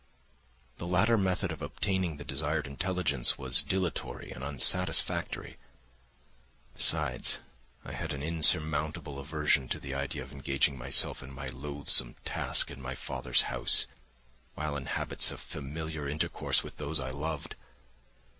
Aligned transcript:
The 0.77 0.87
latter 0.87 1.15
method 1.15 1.51
of 1.51 1.61
obtaining 1.61 2.17
the 2.17 2.23
desired 2.23 2.65
intelligence 2.65 3.37
was 3.37 3.61
dilatory 3.61 4.31
and 4.31 4.43
unsatisfactory; 4.43 5.57
besides, 6.73 7.37
I 7.85 7.91
had 7.91 8.11
an 8.11 8.23
insurmountable 8.23 9.19
aversion 9.19 9.69
to 9.69 9.79
the 9.79 9.93
idea 9.93 10.23
of 10.23 10.31
engaging 10.31 10.75
myself 10.75 11.21
in 11.21 11.31
my 11.31 11.49
loathsome 11.49 12.15
task 12.25 12.71
in 12.71 12.81
my 12.81 12.95
father's 12.95 13.43
house 13.43 13.85
while 14.55 14.75
in 14.75 14.87
habits 14.87 15.29
of 15.29 15.39
familiar 15.39 16.09
intercourse 16.09 16.63
with 16.63 16.77
those 16.77 16.99
I 16.99 17.11
loved. 17.11 17.55